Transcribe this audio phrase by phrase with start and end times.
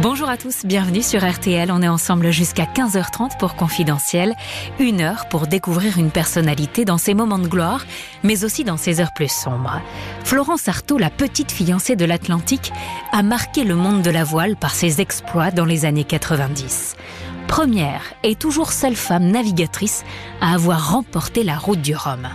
[0.00, 1.70] Bonjour à tous, bienvenue sur RTL.
[1.70, 4.34] On est ensemble jusqu'à 15h30 pour Confidentiel.
[4.80, 7.84] Une heure pour découvrir une personnalité dans ses moments de gloire,
[8.22, 9.82] mais aussi dans ses heures plus sombres.
[10.24, 12.72] Florence Artaud, la petite fiancée de l'Atlantique,
[13.12, 16.96] a marqué le monde de la voile par ses exploits dans les années 90.
[17.46, 20.04] Première et toujours seule femme navigatrice
[20.40, 22.28] à avoir remporté la route du Rhum.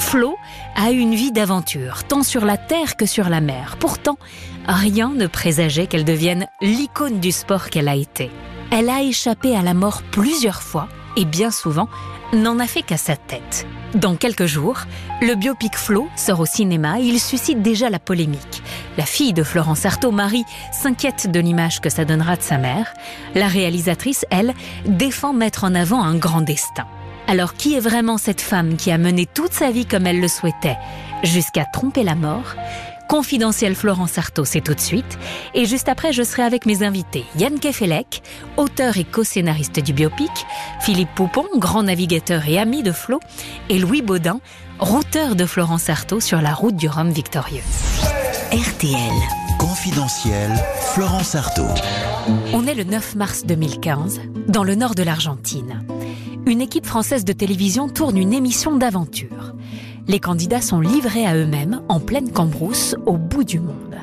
[0.00, 0.36] Flo
[0.74, 3.76] a eu une vie d'aventure, tant sur la terre que sur la mer.
[3.78, 4.18] Pourtant,
[4.66, 8.30] rien ne présageait qu'elle devienne l'icône du sport qu'elle a été.
[8.70, 11.88] Elle a échappé à la mort plusieurs fois et bien souvent
[12.32, 13.66] n'en a fait qu'à sa tête.
[13.94, 14.80] Dans quelques jours,
[15.22, 18.62] le biopic Flo sort au cinéma et il suscite déjà la polémique.
[18.98, 22.92] La fille de Florence Artaud, Marie, s'inquiète de l'image que ça donnera de sa mère.
[23.34, 24.54] La réalisatrice, elle,
[24.86, 26.86] défend mettre en avant un grand destin.
[27.28, 30.28] Alors qui est vraiment cette femme qui a mené toute sa vie comme elle le
[30.28, 30.76] souhaitait,
[31.22, 32.54] jusqu'à tromper la mort?
[33.08, 35.18] Confidentiel Florence Artaud, c'est tout de suite.
[35.54, 37.24] Et juste après, je serai avec mes invités.
[37.38, 38.22] Yann Kefelec,
[38.56, 40.30] auteur et co-scénariste du biopic,
[40.80, 43.20] Philippe Poupon, grand navigateur et ami de Flo,
[43.68, 44.40] et Louis Baudin,
[44.80, 47.62] routeur de Florence Artaud sur la route du Rhum victorieux.
[48.52, 49.14] RTL.
[49.58, 50.50] Confidentiel,
[50.92, 51.68] Florence Artaud.
[52.52, 55.86] On est le 9 mars 2015, dans le nord de l'Argentine.
[56.46, 59.54] Une équipe française de télévision tourne une émission d'aventure
[60.08, 63.96] les candidats sont livrés à eux-mêmes en pleine cambrousse au bout du monde.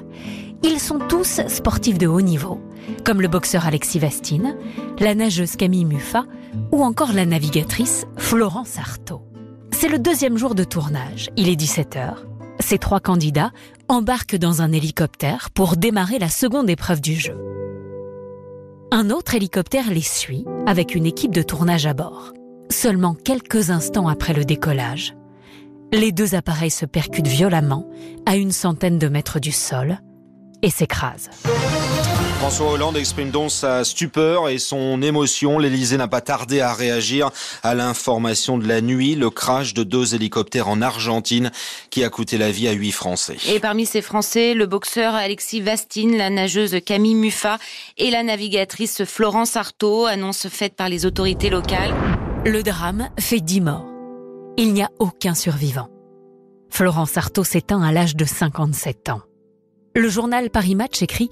[0.63, 2.59] Ils sont tous sportifs de haut niveau,
[3.03, 4.55] comme le boxeur Alexis Vastine,
[4.99, 6.25] la nageuse Camille Muffat
[6.71, 9.21] ou encore la navigatrice Florence Artaud.
[9.71, 12.15] C'est le deuxième jour de tournage, il est 17h.
[12.59, 13.51] Ces trois candidats
[13.89, 17.37] embarquent dans un hélicoptère pour démarrer la seconde épreuve du jeu.
[18.91, 22.31] Un autre hélicoptère les suit avec une équipe de tournage à bord.
[22.69, 25.15] Seulement quelques instants après le décollage,
[25.93, 27.87] les deux appareils se percutent violemment
[28.25, 29.99] à une centaine de mètres du sol
[30.63, 31.29] et s'écrasent.
[32.39, 35.59] François Hollande exprime donc sa stupeur et son émotion.
[35.59, 37.29] L'Elysée n'a pas tardé à réagir
[37.61, 41.51] à l'information de la nuit, le crash de deux hélicoptères en Argentine
[41.89, 43.37] qui a coûté la vie à huit Français.
[43.47, 47.59] Et parmi ces Français, le boxeur Alexis Vastine, la nageuse Camille Muffat
[47.97, 51.93] et la navigatrice Florence Artaud, annonce faite par les autorités locales.
[52.45, 53.93] Le drame fait dix morts
[54.57, 55.87] il n'y a aucun survivant.
[56.73, 59.21] Florence Artaud s'éteint à l'âge de 57 ans.
[59.95, 61.29] Le journal Paris Match écrit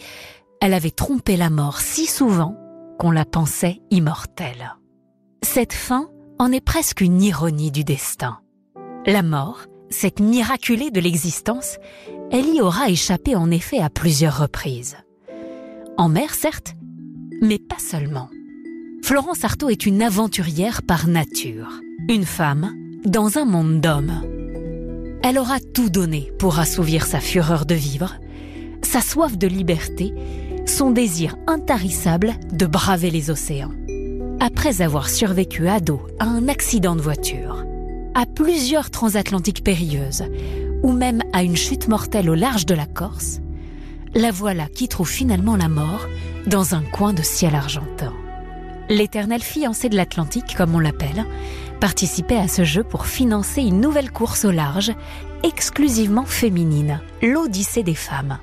[0.61, 2.55] Elle avait trompé la mort si souvent
[2.99, 4.75] qu'on la pensait immortelle.
[5.41, 8.37] Cette fin en est presque une ironie du destin.
[9.07, 11.79] La mort, cette miraculée de l'existence,
[12.31, 14.97] elle y aura échappé en effet à plusieurs reprises.
[15.97, 16.75] En mer, certes,
[17.41, 18.29] mais pas seulement.
[19.03, 22.75] Florence Artaud est une aventurière par nature, une femme
[23.05, 24.40] dans un monde d'hommes.
[25.23, 28.15] Elle aura tout donné pour assouvir sa fureur de vivre,
[28.81, 30.13] sa soif de liberté,
[30.65, 33.71] son désir intarissable de braver les océans.
[34.39, 37.63] Après avoir survécu à dos à un accident de voiture,
[38.15, 40.23] à plusieurs transatlantiques périlleuses,
[40.81, 43.41] ou même à une chute mortelle au large de la Corse,
[44.15, 46.07] la voilà qui trouve finalement la mort
[46.47, 48.13] dans un coin de ciel argentin.
[48.89, 51.25] L'éternelle fiancée de l'Atlantique, comme on l'appelle,
[51.81, 54.93] participait à ce jeu pour financer une nouvelle course au large,
[55.43, 58.37] exclusivement féminine, l'Odyssée des femmes.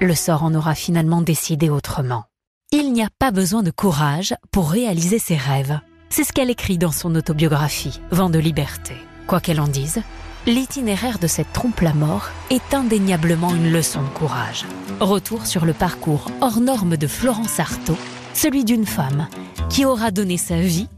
[0.00, 2.24] Le sort en aura finalement décidé autrement.
[2.72, 5.78] Il n'y a pas besoin de courage pour réaliser ses rêves.
[6.08, 8.94] C'est ce qu'elle écrit dans son autobiographie, Vent de liberté.
[9.26, 10.00] Quoi qu'elle en dise,
[10.46, 14.64] l'itinéraire de cette trompe-la-mort est indéniablement une leçon de courage.
[14.98, 17.98] Retour sur le parcours hors norme de Florence Artaud,
[18.32, 19.28] celui d'une femme
[19.68, 20.88] qui aura donné sa vie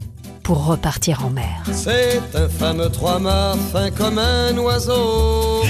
[0.45, 1.63] pour repartir en mer.
[1.71, 5.63] C'est un fameux trois-mâts fin comme un oiseau.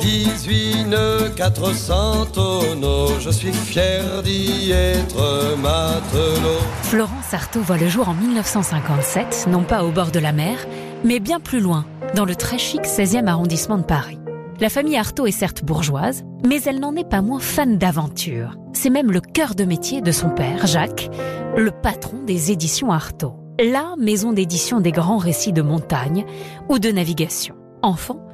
[0.00, 6.60] 18 nœuds, 400 tonneaux, je suis fier d'y être matelot.
[6.84, 10.58] Florence Artaud voit le jour en 1957, non pas au bord de la mer,
[11.04, 11.84] mais bien plus loin,
[12.14, 14.18] dans le très chic 16e arrondissement de Paris.
[14.62, 18.54] La famille Artaud est certes bourgeoise, mais elle n'en est pas moins fan d'aventure.
[18.72, 21.10] C'est même le cœur de métier de son père, Jacques,
[21.56, 23.34] le patron des éditions Artaud.
[23.58, 26.24] La maison d'édition des grands récits de montagne
[26.68, 27.56] ou de navigation.
[27.82, 28.24] Enfant,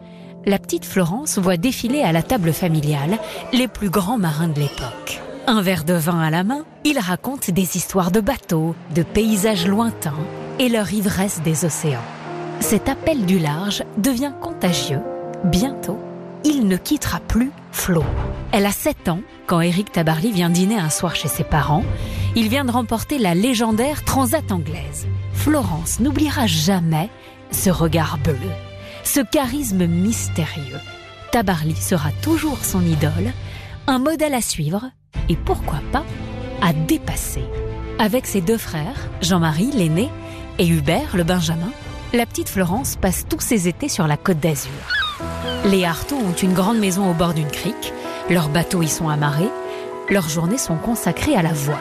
[0.44, 3.16] la petite Florence voit défiler à la table familiale
[3.54, 5.22] les plus grands marins de l'époque.
[5.46, 9.66] Un verre de vin à la main, il raconte des histoires de bateaux, de paysages
[9.66, 10.12] lointains
[10.58, 12.04] et leur ivresse des océans.
[12.60, 15.00] Cet appel du large devient contagieux.
[15.44, 15.98] Bientôt,
[16.44, 18.04] il ne quittera plus Flo.
[18.52, 21.84] Elle a 7 ans quand Eric Tabarly vient dîner un soir chez ses parents.
[22.36, 25.06] Il vient de remporter la légendaire Transat anglaise.
[25.32, 27.10] Florence n'oubliera jamais
[27.50, 28.36] ce regard bleu,
[29.04, 30.80] ce charisme mystérieux.
[31.32, 33.32] Tabarly sera toujours son idole,
[33.86, 34.90] un modèle à suivre
[35.28, 36.04] et pourquoi pas
[36.62, 37.44] à dépasser.
[37.98, 40.08] Avec ses deux frères, Jean-Marie, l'aîné,
[40.58, 41.70] et Hubert, le Benjamin,
[42.12, 44.97] la petite Florence passe tous ses étés sur la côte d'Azur.
[45.70, 47.92] Les Artaud ont une grande maison au bord d'une crique,
[48.30, 49.50] leurs bateaux y sont amarrés,
[50.08, 51.76] leurs journées sont consacrées à la voile.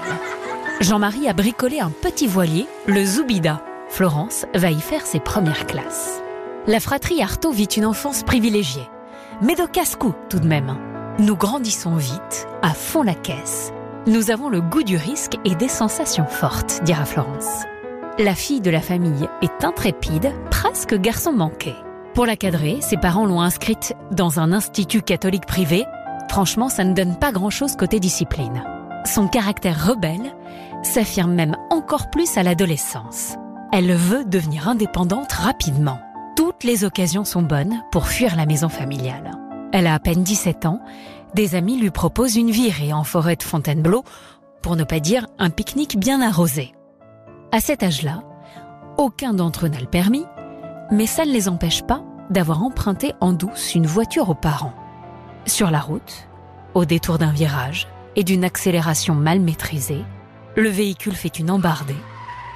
[0.82, 3.62] Jean-Marie a bricolé un petit voilier, le Zoubida.
[3.88, 6.22] Florence va y faire ses premières classes.
[6.68, 8.90] La fratrie Artaud vit une enfance privilégiée,
[9.42, 10.76] mais de casse-cou tout de même.
[11.18, 13.72] Nous grandissons vite, à fond la caisse.
[14.06, 17.64] Nous avons le goût du risque et des sensations fortes, dira Florence.
[18.20, 21.74] La fille de la famille est intrépide, presque garçon manqué.
[22.18, 25.86] Pour la cadrer, ses parents l'ont inscrite dans un institut catholique privé.
[26.32, 28.64] Franchement, ça ne donne pas grand-chose côté discipline.
[29.06, 30.36] Son caractère rebelle
[30.82, 33.36] s'affirme même encore plus à l'adolescence.
[33.72, 36.00] Elle veut devenir indépendante rapidement.
[36.36, 39.38] Toutes les occasions sont bonnes pour fuir la maison familiale.
[39.72, 40.82] Elle a à peine 17 ans.
[41.36, 44.04] Des amis lui proposent une virée en forêt de Fontainebleau,
[44.64, 46.74] pour ne pas dire un pique-nique bien arrosé.
[47.52, 48.24] À cet âge-là,
[48.98, 50.26] aucun d'entre eux n'a le permis,
[50.92, 54.74] mais ça ne les empêche pas d'avoir emprunté en douce une voiture aux parents.
[55.46, 56.28] Sur la route,
[56.74, 60.04] au détour d'un virage et d'une accélération mal maîtrisée,
[60.56, 61.96] le véhicule fait une embardée.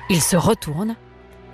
[0.10, 0.96] Il se retourne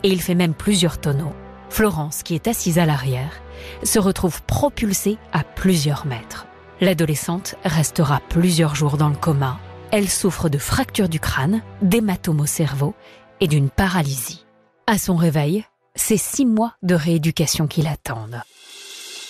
[0.04, 1.34] et il fait même plusieurs tonneaux.
[1.70, 3.42] Florence, qui est assise à l'arrière,
[3.84, 6.48] se retrouve propulsée à plusieurs mètres.
[6.80, 9.60] L'adolescente restera plusieurs jours dans le coma.
[9.92, 12.94] Elle souffre de fractures du crâne, d'hématomes au cerveau
[13.42, 14.46] et d'une paralysie.
[14.86, 15.66] À son réveil,
[15.98, 18.42] c'est six mois de rééducation qui l'attendent.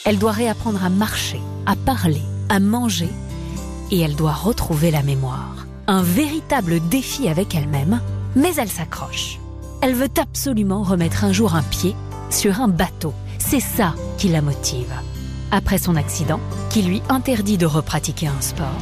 [0.06, 3.10] Elle doit réapprendre à marcher, à parler, à manger,
[3.92, 5.66] et elle doit retrouver la mémoire.
[5.88, 8.02] Un véritable défi avec elle-même,
[8.36, 9.40] mais elle s'accroche.
[9.82, 11.96] Elle veut absolument remettre un jour un pied
[12.30, 13.14] sur un bateau.
[13.40, 14.94] C'est ça qui la motive.
[15.52, 16.40] Après son accident,
[16.70, 18.82] qui lui interdit de repratiquer un sport,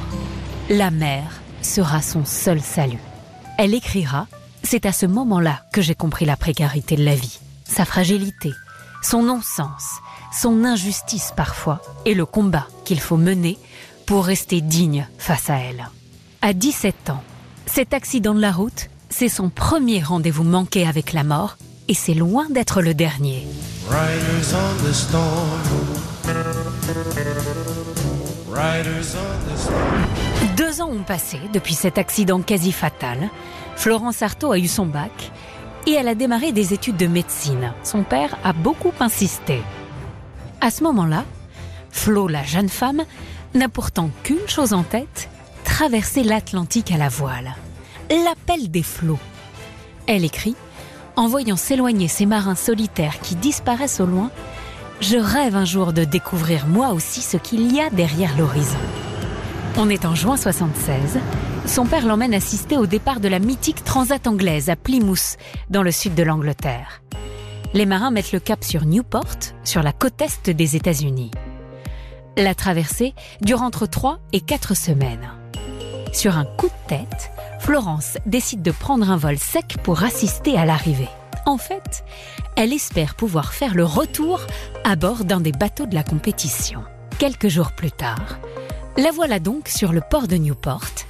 [0.70, 3.00] la mer sera son seul salut.
[3.60, 4.28] Elle écrira
[4.64, 8.54] C'est à ce moment-là que j'ai compris la précarité de la vie sa fragilité,
[9.02, 10.00] son non-sens,
[10.32, 13.58] son injustice parfois, et le combat qu'il faut mener
[14.06, 15.90] pour rester digne face à elle.
[16.42, 17.24] À 17 ans,
[17.66, 21.58] cet accident de la route, c'est son premier rendez-vous manqué avec la mort,
[21.88, 23.46] et c'est loin d'être le dernier.
[30.56, 33.30] Deux ans ont passé depuis cet accident quasi fatal.
[33.76, 35.32] Florence Artaud a eu son bac
[35.86, 37.74] et elle a démarré des études de médecine.
[37.84, 39.62] Son père a beaucoup insisté.
[40.62, 41.26] À ce moment-là,
[41.92, 43.04] Flo, la jeune femme,
[43.54, 45.30] n'a pourtant qu'une chose en tête,
[45.64, 47.56] traverser l'Atlantique à la voile.
[48.10, 49.20] L'appel des flots.
[50.08, 50.56] Elle écrit
[51.16, 54.30] En voyant s'éloigner ces marins solitaires qui disparaissent au loin,
[55.02, 58.78] je rêve un jour de découvrir moi aussi ce qu'il y a derrière l'horizon.
[59.78, 61.20] On est en juin 76
[61.68, 65.38] son père l'emmène assister au départ de la mythique Transat anglaise à Plymouth,
[65.70, 67.02] dans le sud de l'Angleterre.
[67.74, 71.32] Les marins mettent le cap sur Newport, sur la côte est des États-Unis.
[72.38, 75.30] La traversée dure entre 3 et 4 semaines.
[76.14, 80.66] Sur un coup de tête, Florence décide de prendre un vol sec pour assister à
[80.66, 81.10] l'arrivée.
[81.46, 82.04] En fait,
[82.56, 84.42] elle espère pouvoir faire le retour
[84.84, 86.84] à bord d'un des bateaux de la compétition.
[87.18, 88.40] Quelques jours plus tard,
[88.98, 91.06] la voilà donc sur le port de Newport,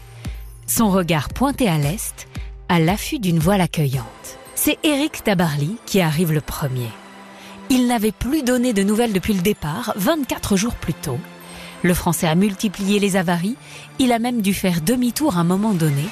[0.68, 2.28] son regard pointé à l'est,
[2.70, 4.38] à l'affût d'une voile accueillante.
[4.56, 6.90] C'est Eric Tabarly qui arrive le premier.
[7.70, 11.20] Il n'avait plus donné de nouvelles depuis le départ, 24 jours plus tôt.
[11.84, 13.58] Le Français a multiplié les avaries,
[14.00, 16.06] il a même dû faire demi-tour à un moment donné.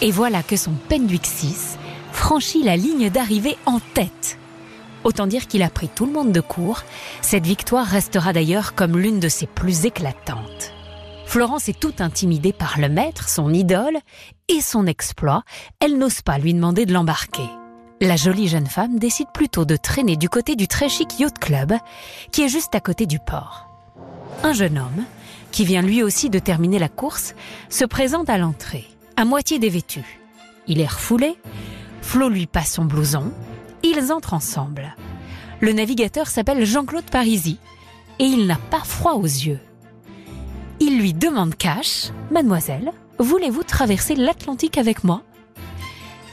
[0.00, 1.78] Et voilà que son Penduic 6
[2.12, 4.38] franchit la ligne d'arrivée en tête.
[5.02, 6.82] Autant dire qu'il a pris tout le monde de court.
[7.20, 10.72] Cette victoire restera d'ailleurs comme l'une de ses plus éclatantes.
[11.26, 13.98] Florence est toute intimidée par le maître, son idole,
[14.48, 15.42] et son exploit.
[15.80, 17.48] Elle n'ose pas lui demander de l'embarquer.
[18.00, 21.74] La jolie jeune femme décide plutôt de traîner du côté du très chic Yacht Club,
[22.32, 23.68] qui est juste à côté du port.
[24.42, 25.04] Un jeune homme,
[25.52, 27.34] qui vient lui aussi de terminer la course,
[27.68, 28.84] se présente à l'entrée,
[29.16, 30.20] à moitié dévêtu.
[30.66, 31.36] Il est refoulé,
[32.02, 33.32] Flo lui passe son blouson,
[33.82, 34.94] ils entrent ensemble.
[35.60, 37.58] Le navigateur s'appelle Jean-Claude Parisi,
[38.18, 39.60] et il n'a pas froid aux yeux.
[40.86, 45.22] Il lui demande cash, Mademoiselle, voulez-vous traverser l'Atlantique avec moi?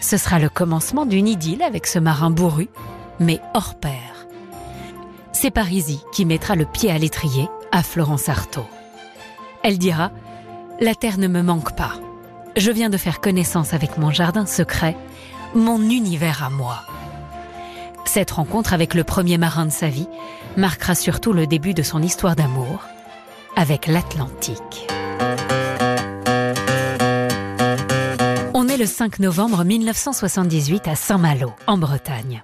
[0.02, 2.68] Ce sera le commencement d'une idylle avec ce marin bourru,
[3.22, 4.28] mais hors pair.
[5.32, 8.66] C'est Parisie qui mettra le pied à l'étrier à Florence Artaud.
[9.64, 10.12] Elle dira
[10.82, 11.94] La terre ne me manque pas.
[12.58, 14.98] Je viens de faire connaissance avec mon jardin secret,
[15.56, 16.82] mon univers à moi.
[18.04, 20.10] Cette rencontre avec le premier marin de sa vie
[20.58, 22.82] marquera surtout le début de son histoire d'amour
[23.56, 24.88] avec l'Atlantique.
[28.54, 32.44] On est le 5 novembre 1978 à Saint-Malo, en Bretagne.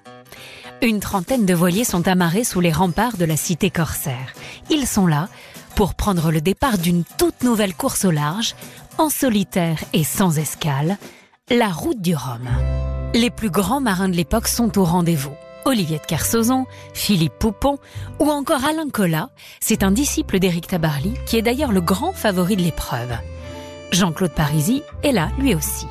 [0.81, 4.33] Une trentaine de voiliers sont amarrés sous les remparts de la cité corsaire.
[4.69, 5.27] Ils sont là
[5.75, 8.55] pour prendre le départ d'une toute nouvelle course au large,
[8.97, 10.97] en solitaire et sans escale,
[11.49, 12.47] la route du Rhum.
[13.13, 15.35] Les plus grands marins de l'époque sont au rendez-vous.
[15.65, 17.77] Olivier de Kersauzon, Philippe Poupon
[18.19, 22.55] ou encore Alain Collat, c'est un disciple d'Éric Tabarly qui est d'ailleurs le grand favori
[22.55, 23.17] de l'épreuve.
[23.91, 25.87] Jean-Claude Parisi est là, lui aussi.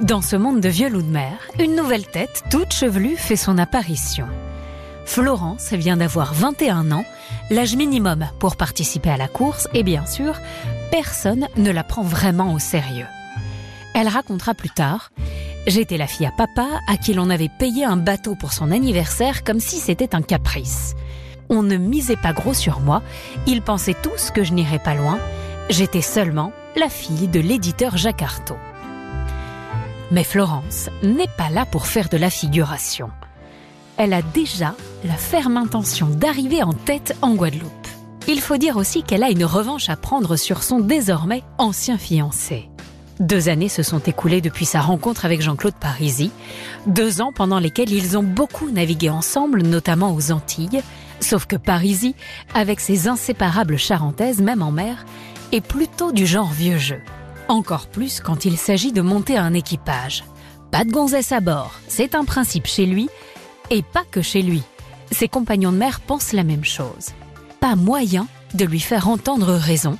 [0.00, 3.56] Dans ce monde de vieux loups de mer, une nouvelle tête, toute chevelue, fait son
[3.56, 4.26] apparition.
[5.06, 7.04] Florence vient d'avoir 21 ans,
[7.50, 10.34] l'âge minimum pour participer à la course, et bien sûr,
[10.90, 13.06] personne ne la prend vraiment au sérieux.
[13.98, 15.10] Elle racontera plus tard
[15.66, 19.42] J'étais la fille à papa à qui l'on avait payé un bateau pour son anniversaire
[19.42, 20.94] comme si c'était un caprice.
[21.48, 23.02] On ne misait pas gros sur moi,
[23.46, 25.18] ils pensaient tous que je n'irais pas loin,
[25.70, 28.22] j'étais seulement la fille de l'éditeur Jacques.
[30.12, 33.10] Mais Florence n'est pas là pour faire de la figuration.
[33.96, 34.74] Elle a déjà
[35.04, 37.72] la ferme intention d'arriver en tête en Guadeloupe.
[38.28, 42.68] Il faut dire aussi qu'elle a une revanche à prendre sur son désormais ancien fiancé.
[43.18, 46.30] Deux années se sont écoulées depuis sa rencontre avec Jean-Claude Parisi,
[46.86, 50.82] deux ans pendant lesquels ils ont beaucoup navigué ensemble, notamment aux Antilles,
[51.20, 52.14] sauf que Parisi,
[52.52, 55.06] avec ses inséparables charentaises, même en mer,
[55.52, 57.00] est plutôt du genre vieux jeu.
[57.48, 60.24] Encore plus quand il s'agit de monter un équipage.
[60.70, 63.08] Pas de gonzesse à bord, c'est un principe chez lui,
[63.70, 64.62] et pas que chez lui.
[65.10, 67.14] Ses compagnons de mer pensent la même chose.
[67.60, 69.96] Pas moyen de lui faire entendre raison,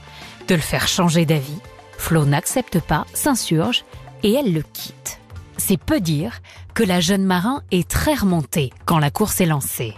[0.48, 1.60] de le faire changer d'avis.
[1.98, 3.84] Flo n'accepte pas, s'insurge,
[4.22, 5.20] et elle le quitte.
[5.56, 6.40] C'est peu dire
[6.74, 9.94] que la jeune marin est très remontée quand la course est lancée.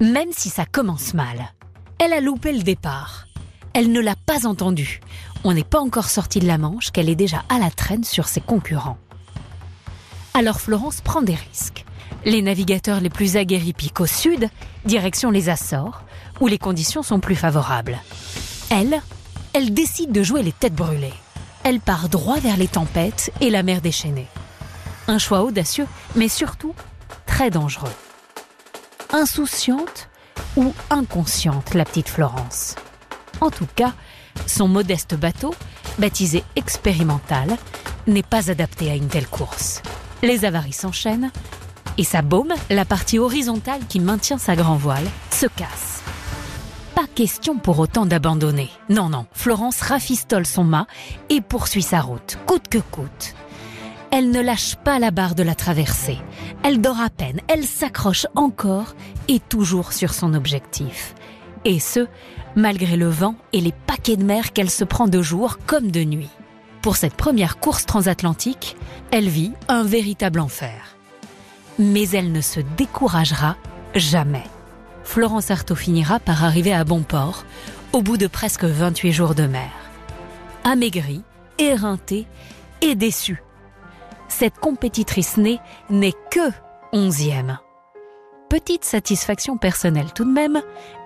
[0.00, 1.52] Même si ça commence mal,
[1.98, 3.26] elle a loupé le départ.
[3.74, 5.00] Elle ne l'a pas entendu.
[5.44, 8.28] On n'est pas encore sorti de la Manche qu'elle est déjà à la traîne sur
[8.28, 8.98] ses concurrents.
[10.34, 11.84] Alors Florence prend des risques.
[12.24, 14.48] Les navigateurs les plus aguerris piquent au sud,
[14.84, 16.02] direction les Açores,
[16.40, 17.98] où les conditions sont plus favorables.
[18.70, 19.02] Elle,
[19.54, 21.14] elle décide de jouer les têtes brûlées.
[21.64, 24.28] Elle part droit vers les tempêtes et la mer déchaînée.
[25.08, 26.74] Un choix audacieux, mais surtout
[27.26, 27.92] très dangereux.
[29.12, 30.08] Insouciante
[30.56, 32.76] ou inconsciente, la petite Florence.
[33.40, 33.92] En tout cas,
[34.46, 35.54] son modeste bateau,
[35.98, 37.56] baptisé expérimental,
[38.06, 39.82] n'est pas adapté à une telle course.
[40.22, 41.30] Les avaries s'enchaînent
[41.98, 45.91] et sa baume, la partie horizontale qui maintient sa grand voile, se casse.
[47.02, 48.70] Pas question pour autant d'abandonner.
[48.88, 50.86] Non, non, Florence rafistole son mât
[51.30, 53.34] et poursuit sa route, coûte que coûte.
[54.12, 56.18] Elle ne lâche pas la barre de la traversée.
[56.62, 58.94] Elle dort à peine, elle s'accroche encore
[59.26, 61.16] et toujours sur son objectif.
[61.64, 62.06] Et ce,
[62.54, 66.04] malgré le vent et les paquets de mer qu'elle se prend de jour comme de
[66.04, 66.30] nuit.
[66.82, 68.76] Pour cette première course transatlantique,
[69.10, 70.96] elle vit un véritable enfer.
[71.80, 73.56] Mais elle ne se découragera
[73.96, 74.44] jamais.
[75.04, 77.44] Florence Artaud finira par arriver à bon port
[77.92, 79.70] au bout de presque 28 jours de mer.
[80.64, 81.22] Amaigrie,
[81.58, 82.26] éreintée
[82.80, 83.42] et déçue.
[84.28, 85.58] Cette compétitrice née
[85.90, 86.50] n'est que
[86.92, 87.58] onzième
[88.52, 90.60] petite satisfaction personnelle tout de même,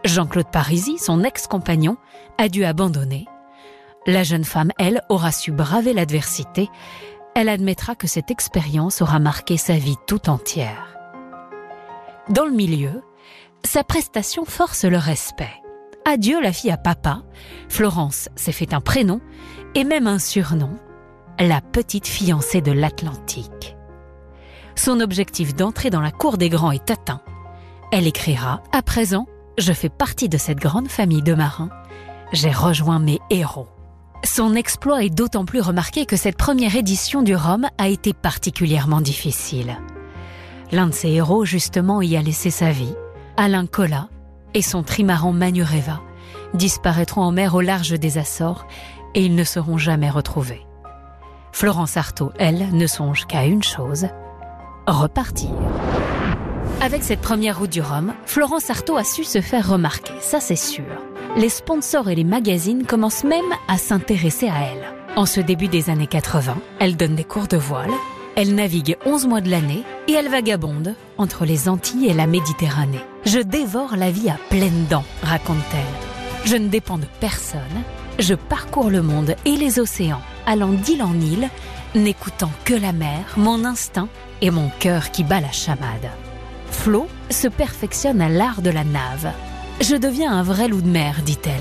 [0.04, 1.96] Jean-Claude Parisi, son ex-compagnon,
[2.38, 3.26] a dû abandonner.
[4.04, 6.68] La jeune femme, elle, aura su braver l'adversité.
[7.36, 10.98] Elle admettra que cette expérience aura marqué sa vie tout entière.
[12.28, 13.04] Dans le milieu,
[13.66, 15.52] sa prestation force le respect.
[16.06, 17.22] Adieu la fille à papa.
[17.68, 19.20] Florence s'est fait un prénom
[19.74, 20.70] et même un surnom,
[21.38, 23.76] la petite fiancée de l'Atlantique.
[24.76, 27.20] Son objectif d'entrer dans la cour des grands est atteint.
[27.92, 29.26] Elle écrira À présent,
[29.58, 31.70] je fais partie de cette grande famille de marins.
[32.32, 33.68] J'ai rejoint mes héros.
[34.24, 39.00] Son exploit est d'autant plus remarqué que cette première édition du Rhum a été particulièrement
[39.00, 39.76] difficile.
[40.72, 42.94] L'un de ses héros, justement, y a laissé sa vie.
[43.36, 44.08] Alain Collat
[44.54, 46.00] et son trimaran Manureva
[46.54, 48.66] disparaîtront en mer au large des Açores
[49.14, 50.66] et ils ne seront jamais retrouvés.
[51.52, 54.06] Florence Artaud, elle, ne songe qu'à une chose
[54.86, 55.50] repartir.
[56.80, 60.56] Avec cette première route du Rhum, Florence Artaud a su se faire remarquer, ça c'est
[60.56, 60.84] sûr.
[61.36, 64.84] Les sponsors et les magazines commencent même à s'intéresser à elle.
[65.16, 67.90] En ce début des années 80, elle donne des cours de voile,
[68.36, 73.00] elle navigue 11 mois de l'année et elle vagabonde entre les Antilles et la Méditerranée.
[73.24, 76.48] Je dévore la vie à pleines dents, raconte-t-elle.
[76.48, 77.60] Je ne dépends de personne,
[78.18, 81.48] je parcours le monde et les océans, allant d'île en île,
[81.94, 84.08] n'écoutant que la mer, mon instinct
[84.42, 86.10] et mon cœur qui bat la chamade.
[86.70, 89.32] Flo se perfectionne à l'art de la nave.
[89.80, 91.54] Je deviens un vrai loup de mer, dit-elle.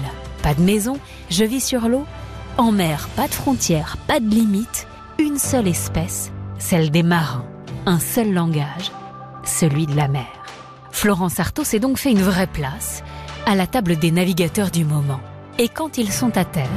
[0.43, 2.05] Pas de maison, je vis sur l'eau.
[2.57, 7.45] En mer, pas de frontières, pas de limites, une seule espèce, celle des marins.
[7.85, 8.91] Un seul langage,
[9.43, 10.27] celui de la mer.
[10.91, 13.03] Florence Artaud s'est donc fait une vraie place
[13.45, 15.19] à la table des navigateurs du moment.
[15.59, 16.67] Et quand ils sont à terre,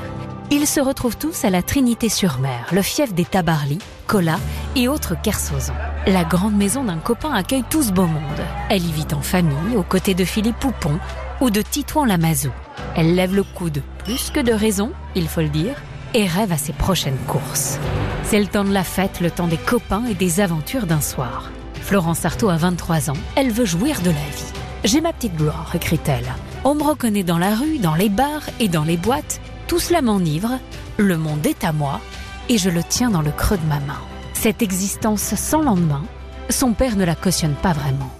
[0.50, 4.40] ils se retrouvent tous à la Trinité-sur-Mer, le fief des Tabarly, Colas
[4.76, 5.73] et autres Kersozons.
[6.06, 8.23] La grande maison d'un copain accueille tout ce beau monde.
[8.70, 10.99] Elle y vit en famille, aux côtés de Philippe Poupon
[11.40, 12.50] ou de Titouan Lamazou.
[12.97, 15.75] Elle lève le coude, plus que de raison, il faut le dire,
[16.14, 17.78] et rêve à ses prochaines courses.
[18.24, 21.50] C'est le temps de la fête, le temps des copains et des aventures d'un soir.
[21.80, 24.52] Florence Artaud a 23 ans, elle veut jouir de la vie.
[24.84, 26.26] J'ai ma petite gloire, écrit-elle.
[26.64, 29.40] On me reconnaît dans la rue, dans les bars et dans les boîtes.
[29.66, 30.58] Tout cela m'enivre,
[30.96, 32.00] le monde est à moi,
[32.48, 34.00] et je le tiens dans le creux de ma main.
[34.34, 36.04] Cette existence sans lendemain,
[36.50, 38.10] son père ne la cautionne pas vraiment.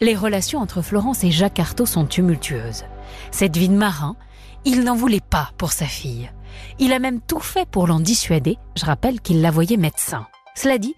[0.00, 2.84] Les relations entre Florence et Jacques Artaud sont tumultueuses.
[3.30, 4.16] Cette vie de marin,
[4.64, 6.30] il n'en voulait pas pour sa fille.
[6.78, 10.26] Il a même tout fait pour l'en dissuader, je rappelle qu'il la voyait médecin.
[10.54, 10.94] Cela dit,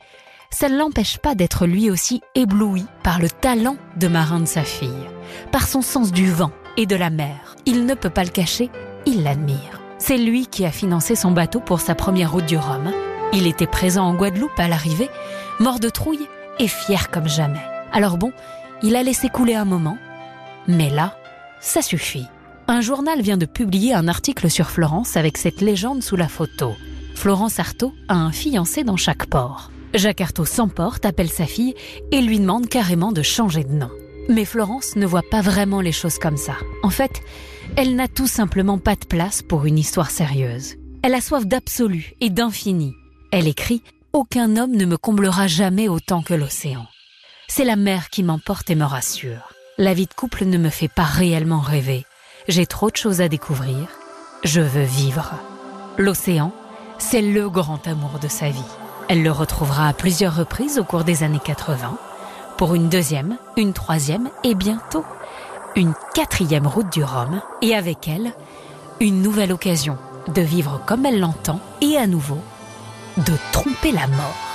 [0.50, 4.62] ça ne l'empêche pas d'être lui aussi ébloui par le talent de marin de sa
[4.62, 4.90] fille,
[5.52, 7.56] par son sens du vent et de la mer.
[7.66, 8.70] Il ne peut pas le cacher,
[9.06, 9.80] il l'admire.
[9.98, 12.92] C'est lui qui a financé son bateau pour sa première route du Rhum.
[13.32, 15.10] Il était présent en Guadeloupe à l'arrivée,
[15.58, 17.64] mort de trouille et fier comme jamais.
[17.92, 18.32] Alors bon,
[18.82, 19.98] il a laissé couler un moment,
[20.68, 21.16] mais là,
[21.60, 22.28] ça suffit.
[22.68, 26.74] Un journal vient de publier un article sur Florence avec cette légende sous la photo.
[27.14, 29.70] Florence Artaud a un fiancé dans chaque port.
[29.94, 31.74] Jacques Artaud s'emporte, appelle sa fille
[32.10, 33.90] et lui demande carrément de changer de nom.
[34.28, 36.56] Mais Florence ne voit pas vraiment les choses comme ça.
[36.82, 37.22] En fait,
[37.76, 40.74] elle n'a tout simplement pas de place pour une histoire sérieuse.
[41.04, 42.94] Elle a soif d'absolu et d'infini.
[43.30, 46.86] Elle écrit Aucun homme ne me comblera jamais autant que l'océan.
[47.46, 49.52] C'est la mer qui m'emporte et me rassure.
[49.78, 52.04] La vie de couple ne me fait pas réellement rêver.
[52.48, 53.88] J'ai trop de choses à découvrir.
[54.44, 55.32] Je veux vivre.
[55.98, 56.52] L'océan,
[56.98, 58.62] c'est le grand amour de sa vie.
[59.08, 61.98] Elle le retrouvera à plusieurs reprises au cours des années 80
[62.56, 65.04] pour une deuxième, une troisième et bientôt
[65.74, 68.32] une quatrième route du Rhum et avec elle
[69.00, 72.38] une nouvelle occasion de vivre comme elle l'entend et à nouveau
[73.18, 74.46] de tromper la mort.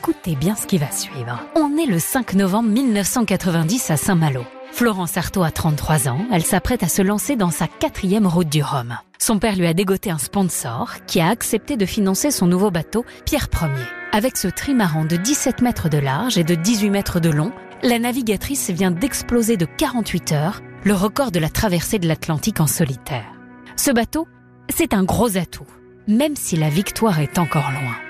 [0.00, 1.40] Écoutez bien ce qui va suivre.
[1.56, 4.44] On est le 5 novembre 1990 à Saint-Malo.
[4.70, 8.62] Florence Artaud a 33 ans, elle s'apprête à se lancer dans sa quatrième route du
[8.62, 8.96] Rhum.
[9.18, 13.04] Son père lui a dégoté un sponsor qui a accepté de financer son nouveau bateau,
[13.24, 13.84] Pierre Ier.
[14.12, 17.50] Avec ce trimaran de 17 mètres de large et de 18 mètres de long,
[17.82, 22.68] la navigatrice vient d'exploser de 48 heures le record de la traversée de l'Atlantique en
[22.68, 23.26] solitaire.
[23.74, 24.28] Ce bateau,
[24.68, 25.66] c'est un gros atout,
[26.06, 28.07] même si la victoire est encore loin.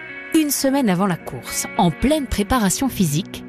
[0.50, 3.44] Semaine avant la course, en pleine préparation physique,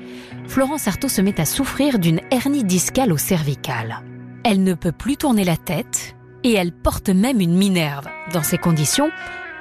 [0.47, 4.01] Florence Artaud se met à souffrir d'une hernie discale au cervical.
[4.43, 8.07] Elle ne peut plus tourner la tête et elle porte même une minerve.
[8.33, 9.11] Dans ces conditions,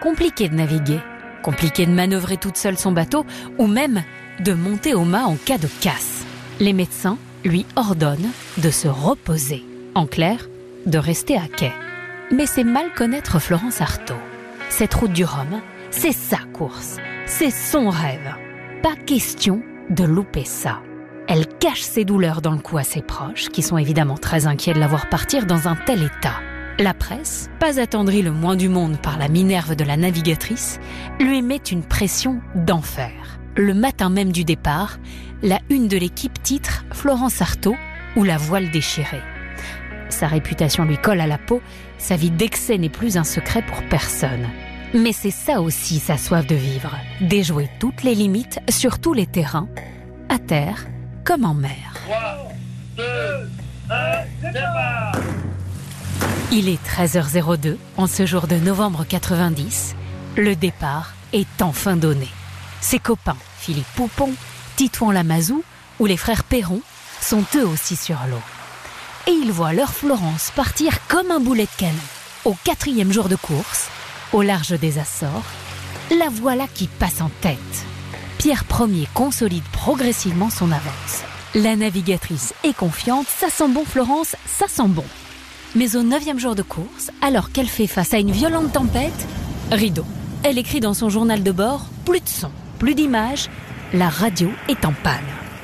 [0.02, 0.98] compliqué de naviguer,
[1.42, 3.24] compliqué de manœuvrer toute seule son bateau
[3.58, 4.02] ou même
[4.40, 6.24] de monter au mât en cas de casse.
[6.58, 9.64] Les médecins lui ordonnent de se reposer.
[9.94, 10.48] En clair,
[10.86, 11.72] de rester à quai.
[12.32, 14.14] Mais c'est mal connaître Florence Artaud.
[14.70, 16.98] Cette route du Rhum, c'est sa course,
[17.28, 18.34] c'est son rêve.
[18.82, 20.80] Pas question de louper ça.
[21.28, 24.72] Elle cache ses douleurs dans le cou à ses proches, qui sont évidemment très inquiets
[24.72, 26.40] de la voir partir dans un tel état.
[26.78, 30.80] La presse, pas attendrie le moins du monde par la minerve de la navigatrice,
[31.20, 33.38] lui met une pression d'enfer.
[33.56, 34.98] Le matin même du départ,
[35.42, 37.76] la une de l'équipe titre Florence Artaud
[38.16, 39.22] ou la voile déchirée.
[40.08, 41.60] Sa réputation lui colle à la peau,
[41.98, 44.48] sa vie d'excès n'est plus un secret pour personne.
[44.94, 49.26] Mais c'est ça aussi sa soif de vivre, déjouer toutes les limites sur tous les
[49.26, 49.68] terrains,
[50.30, 50.86] à terre
[51.24, 51.76] comme en mer.
[52.06, 52.48] 3,
[52.96, 53.04] 2,
[53.90, 55.12] 1, départ
[56.52, 59.94] Il est 13h02 en ce jour de novembre 90.
[60.36, 62.28] Le départ est enfin donné.
[62.80, 64.32] Ses copains, Philippe Poupon,
[64.76, 65.64] Titouan Lamazou
[65.98, 66.80] ou les frères Perron,
[67.20, 68.40] sont eux aussi sur l'eau.
[69.26, 71.92] Et ils voient leur Florence partir comme un boulet de canon.
[72.46, 73.90] Au quatrième jour de course,
[74.32, 75.44] au large des Açores,
[76.10, 77.58] la voilà qui passe en tête.
[78.38, 81.22] Pierre Ier consolide progressivement son avance.
[81.54, 85.04] La navigatrice est confiante, ça sent bon Florence, ça sent bon.
[85.74, 89.26] Mais au neuvième jour de course, alors qu'elle fait face à une violente tempête,
[89.70, 90.04] rideau.
[90.42, 93.48] Elle écrit dans son journal de bord plus de son, plus d'images,
[93.92, 95.20] la radio est en panne.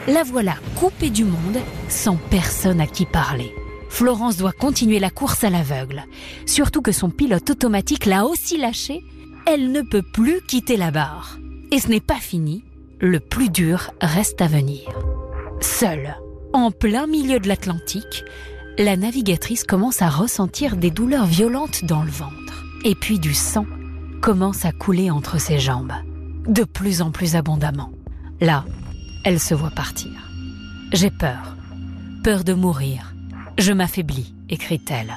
[0.09, 3.55] La voilà coupée du monde, sans personne à qui parler.
[3.95, 6.03] Florence doit continuer la course à l'aveugle.
[6.47, 9.05] Surtout que son pilote automatique l'a aussi lâché.
[9.47, 11.39] Elle ne peut plus quitter la barre.
[11.71, 12.65] Et ce n'est pas fini.
[12.99, 14.81] Le plus dur reste à venir.
[15.61, 16.17] Seule,
[16.53, 18.25] en plein milieu de l'Atlantique,
[18.79, 22.65] la navigatrice commence à ressentir des douleurs violentes dans le ventre.
[22.85, 23.67] Et puis du sang
[24.21, 25.93] commence à couler entre ses jambes,
[26.49, 27.93] de plus en plus abondamment.
[28.41, 28.65] Là,
[29.25, 30.11] elle se voit partir.
[30.93, 31.55] J'ai peur.
[32.25, 33.14] Peur de mourir.
[33.59, 35.17] Je m'affaiblis, écrit-elle.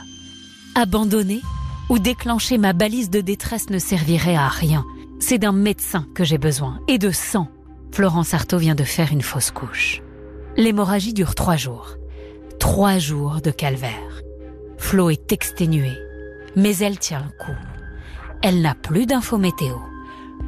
[0.76, 1.42] Abandonner
[1.90, 4.86] ou déclencher ma balise de détresse ne servirait à rien.
[5.20, 7.48] C'est d'un médecin que j'ai besoin et de sang.
[7.92, 10.02] Florence Artaud vient de faire une fausse couche.
[10.56, 11.96] L'hémorragie dure trois jours.
[12.60, 14.22] Trois jours de calvaire.
[14.78, 15.98] Flo est exténuée,
[16.56, 17.58] mais elle tient le coup.
[18.44, 19.78] Elle n'a plus d'infos météo,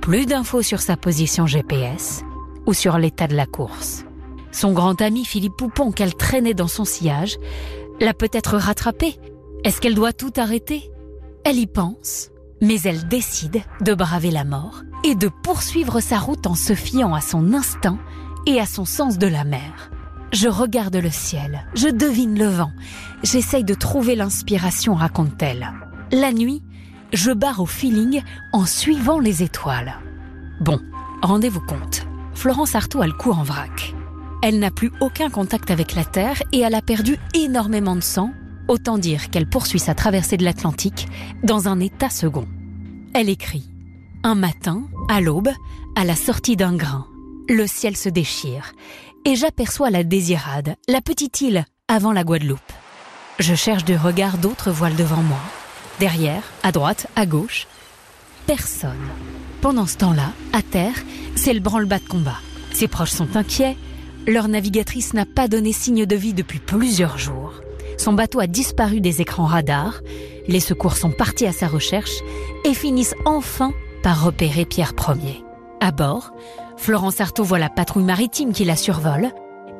[0.01, 2.23] plus d'infos sur sa position GPS
[2.67, 4.05] ou sur l'état de la course.
[4.51, 7.37] Son grand ami Philippe Poupon, qu'elle traînait dans son sillage,
[7.99, 9.19] l'a peut-être rattrapée.
[9.63, 10.91] Est-ce qu'elle doit tout arrêter?
[11.43, 12.29] Elle y pense,
[12.61, 17.13] mais elle décide de braver la mort et de poursuivre sa route en se fiant
[17.13, 17.99] à son instinct
[18.45, 19.91] et à son sens de la mer.
[20.31, 22.71] Je regarde le ciel, je devine le vent,
[23.23, 25.71] j'essaye de trouver l'inspiration, raconte-t-elle.
[26.11, 26.61] La nuit,
[27.13, 28.21] je barre au feeling
[28.53, 29.95] en suivant les étoiles.
[30.61, 30.79] Bon,
[31.21, 33.95] rendez-vous compte, Florence Artaud a le coup en vrac.
[34.41, 38.31] Elle n'a plus aucun contact avec la Terre et elle a perdu énormément de sang,
[38.67, 41.07] autant dire qu'elle poursuit sa traversée de l'Atlantique
[41.43, 42.47] dans un état second.
[43.13, 43.69] Elle écrit
[44.23, 45.49] Un matin, à l'aube,
[45.95, 47.05] à la sortie d'un grain,
[47.49, 48.73] le ciel se déchire
[49.25, 52.59] et j'aperçois la Désirade, la petite île avant la Guadeloupe.
[53.39, 55.39] Je cherche du regard d'autres voiles devant moi.
[55.99, 57.67] Derrière, à droite, à gauche.
[58.47, 59.09] Personne.
[59.61, 60.95] Pendant ce temps-là, à terre,
[61.35, 62.39] c'est le branle-bas de combat.
[62.71, 63.77] Ses proches sont inquiets.
[64.27, 67.53] Leur navigatrice n'a pas donné signe de vie depuis plusieurs jours.
[67.97, 70.01] Son bateau a disparu des écrans radars.
[70.47, 72.21] Les secours sont partis à sa recherche
[72.65, 73.71] et finissent enfin
[74.03, 75.43] par repérer Pierre Ier.
[75.81, 76.31] À bord,
[76.77, 79.31] Florence Artaud voit la patrouille maritime qui la survole,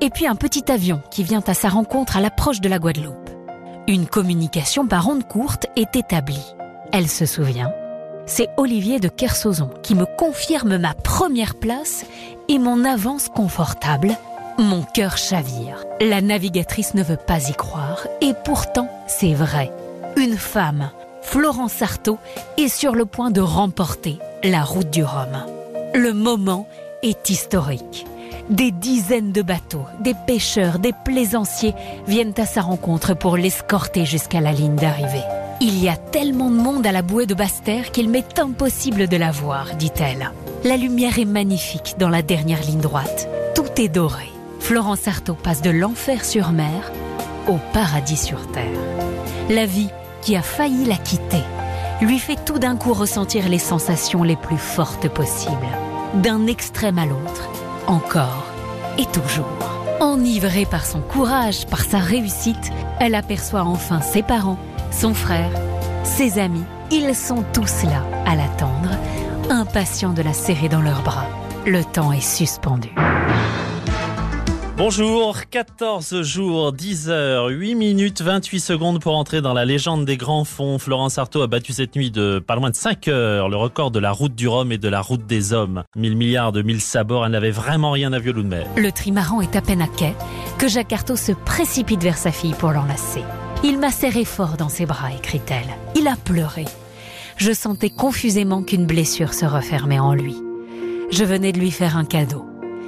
[0.02, 3.30] et puis un petit avion qui vient à sa rencontre à l'approche de la Guadeloupe.
[3.88, 6.46] Une communication par onde courte est établie.
[6.92, 7.72] Elle se souvient.
[8.30, 12.06] C'est Olivier de Kersozon qui me confirme ma première place
[12.48, 14.16] et mon avance confortable.
[14.60, 15.84] Mon cœur chavire.
[16.00, 19.72] La navigatrice ne veut pas y croire, et pourtant c'est vrai.
[20.16, 20.92] Une femme,
[21.24, 22.20] Florence Artaud,
[22.58, 25.46] est sur le point de remporter la route du Rhum.
[25.96, 26.68] Le moment
[27.02, 28.06] est historique.
[28.52, 31.74] Des dizaines de bateaux, des pêcheurs, des plaisanciers
[32.06, 35.24] viennent à sa rencontre pour l'escorter jusqu'à la ligne d'arrivée.
[35.62, 39.18] Il y a tellement de monde à la bouée de Basse-Terre qu'il m'est impossible de
[39.18, 40.32] la voir, dit-elle.
[40.64, 43.28] La lumière est magnifique dans la dernière ligne droite.
[43.56, 44.30] Tout est doré.
[44.62, 46.92] Florence Artaud passe de l'enfer sur mer
[47.50, 48.80] au paradis sur terre.
[49.50, 49.90] La vie
[50.22, 51.44] qui a failli la quitter
[52.02, 55.56] lui fait tout d'un coup ressentir les sensations les plus fortes possibles
[56.14, 57.50] d'un extrême à l'autre,
[57.88, 58.46] encore
[58.98, 59.46] et toujours.
[60.00, 64.58] Enivrée par son courage, par sa réussite, elle aperçoit enfin ses parents,
[64.92, 65.52] son frère,
[66.04, 66.64] ses amis.
[66.92, 68.90] Ils sont tous là à l'attendre,
[69.50, 71.28] impatients de la serrer dans leurs bras.
[71.66, 72.90] Le temps est suspendu.
[74.80, 80.16] Bonjour, 14 jours, 10 heures, 8 minutes, 28 secondes pour entrer dans la légende des
[80.16, 80.80] grands fonds.
[80.80, 84.00] Florence Artaud a battu cette nuit de pas loin de 5 heures le record de
[84.00, 85.84] la route du Rhum et de la route des hommes.
[85.98, 88.68] 1000 milliards de mille sabords, elle n'avait vraiment rien à violon de mer.
[88.78, 90.16] Le trimaran est à peine à quai
[90.58, 93.26] que Jacques Artaud se précipite vers sa fille pour l'enlacer.
[93.62, 95.76] Il m'a serré fort dans ses bras, écrit-elle.
[95.96, 96.64] Il a pleuré.
[97.36, 100.38] Je sentais confusément qu'une blessure se refermait en lui.
[101.12, 102.46] Je venais de lui faire un cadeau.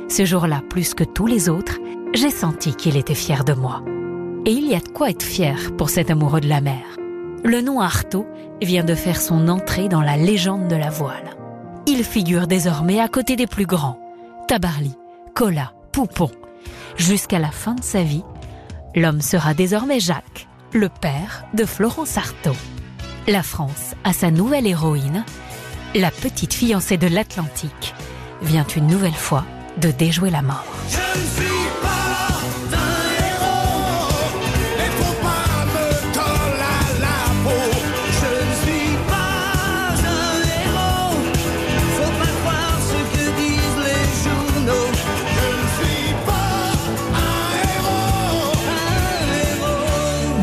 [0.08, 1.80] Ce jour-là, plus que tous les autres,
[2.14, 3.84] j'ai senti qu'il était fier de moi.
[4.46, 6.84] Et il y a de quoi être fier pour cet amoureux de la mer.
[7.44, 8.26] Le nom Artaud
[8.62, 11.36] vient de faire son entrée dans la légende de la voile.
[11.86, 14.00] Il figure désormais à côté des plus grands,
[14.48, 14.96] Tabarly,
[15.34, 16.32] Cola, Poupon.
[16.96, 18.24] Jusqu'à la fin de sa vie,
[18.96, 22.56] l'homme sera désormais Jacques, le père de Florence Artaud.
[23.28, 25.26] La France a sa nouvelle héroïne,
[25.96, 27.94] la petite fiancée de l'Atlantique,
[28.42, 29.46] vient une nouvelle fois
[29.78, 30.66] de déjouer la mort.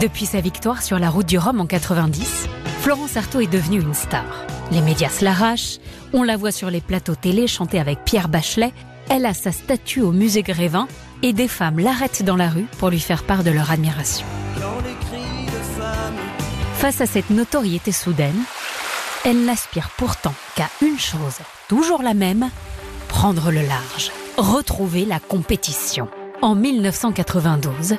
[0.01, 2.47] Depuis sa victoire sur la route du Rhum en 90,
[2.83, 4.25] Florence Artaud est devenue une star.
[4.71, 5.79] Les médias se l'arrachent,
[6.13, 8.73] on la voit sur les plateaux télé chanter avec Pierre Bachelet,
[9.11, 10.87] Elle a sa statue au musée Grévin
[11.23, 14.25] et des femmes l'arrêtent dans la rue pour lui faire part de leur admiration.
[16.75, 18.41] Face à cette notoriété soudaine,
[19.25, 22.51] elle n'aspire pourtant qu'à une chose, toujours la même,
[23.09, 26.09] prendre le large, retrouver la compétition.
[26.41, 27.97] En 1992,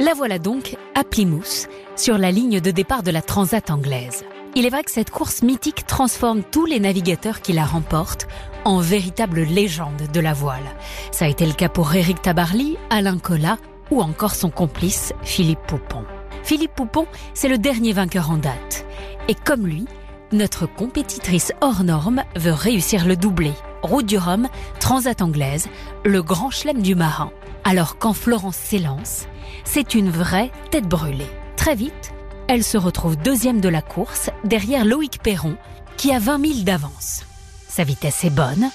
[0.00, 4.24] la voilà donc à Plymouth, sur la ligne de départ de la Transat anglaise.
[4.56, 8.26] Il est vrai que cette course mythique transforme tous les navigateurs qui la remportent
[8.64, 10.64] en véritables légendes de la voile.
[11.12, 13.58] Ça a été le cas pour Éric Tabarly, Alain Collat
[13.90, 16.04] ou encore son complice Philippe Poupon.
[16.42, 18.86] Philippe Poupon, c'est le dernier vainqueur en date.
[19.28, 19.84] Et comme lui,
[20.32, 23.52] notre compétitrice hors norme veut réussir le doublé.
[23.82, 25.68] Route du Rhum, Transat anglaise,
[26.04, 27.32] le grand chelem du marin.
[27.64, 29.26] Alors quand Florence s'élance,
[29.64, 31.30] c'est une vraie tête brûlée.
[31.56, 32.12] Très vite,
[32.48, 35.56] elle se retrouve deuxième de la course, derrière Loïc Perron,
[35.96, 37.24] qui a 20 000 d'avance.
[37.68, 38.70] Sa vitesse est bonne,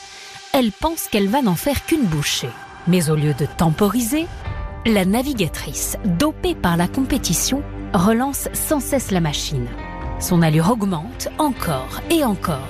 [0.53, 2.49] elle pense qu'elle va n'en faire qu'une bouchée.
[2.87, 4.27] Mais au lieu de temporiser,
[4.85, 7.63] la navigatrice, dopée par la compétition,
[7.93, 9.67] relance sans cesse la machine.
[10.19, 12.69] Son allure augmente encore et encore.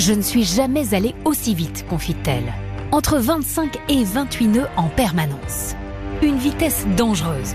[0.00, 2.54] Je ne suis jamais allée aussi vite, confie-t-elle.
[2.90, 5.74] Entre 25 et 28 nœuds en permanence.
[6.22, 7.54] Une vitesse dangereuse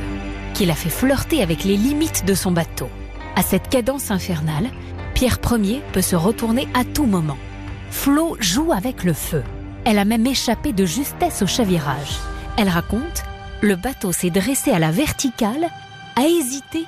[0.54, 2.88] qui l'a fait flirter avec les limites de son bateau.
[3.36, 4.70] À cette cadence infernale,
[5.16, 7.40] Pierre Ier peut se retourner à tout moment.
[7.90, 9.42] Flo joue avec le feu.
[9.84, 12.20] Elle a même échappé de justesse au chavirage.
[12.58, 13.24] Elle raconte
[13.62, 15.68] le bateau s'est dressé à la verticale,
[16.16, 16.86] a hésité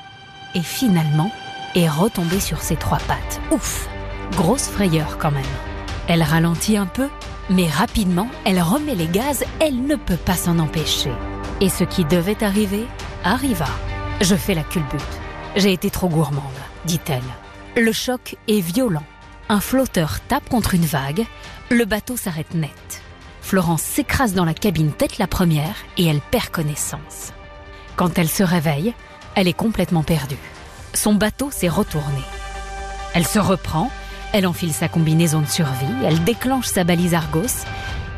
[0.54, 1.32] et finalement
[1.74, 3.42] est retombé sur ses trois pattes.
[3.50, 3.90] Ouf
[4.36, 5.44] Grosse frayeur quand même.
[6.08, 7.10] Elle ralentit un peu,
[7.50, 11.12] mais rapidement, elle remet les gaz, elle ne peut pas s'en empêcher.
[11.62, 12.86] Et ce qui devait arriver,
[13.24, 13.68] arriva.
[14.22, 15.02] Je fais la culbute.
[15.56, 16.44] J'ai été trop gourmande,
[16.86, 17.22] dit-elle.
[17.76, 19.04] Le choc est violent.
[19.50, 21.26] Un flotteur tape contre une vague,
[21.70, 23.02] le bateau s'arrête net.
[23.42, 27.32] Florence s'écrase dans la cabine tête la première et elle perd connaissance.
[27.96, 28.94] Quand elle se réveille,
[29.36, 30.38] elle est complètement perdue.
[30.94, 32.22] Son bateau s'est retourné.
[33.14, 33.90] Elle se reprend,
[34.34, 37.66] elle enfile sa combinaison de survie, elle déclenche sa balise Argos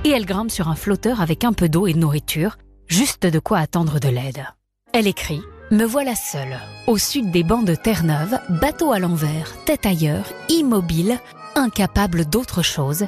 [0.03, 3.39] et elle grimpe sur un flotteur avec un peu d'eau et de nourriture, juste de
[3.39, 4.45] quoi attendre de l'aide.
[4.93, 5.41] Elle écrit
[5.71, 11.19] Me voilà seule, au sud des bancs de Terre-Neuve, bateau à l'envers, tête ailleurs, immobile,
[11.55, 13.05] incapable d'autre chose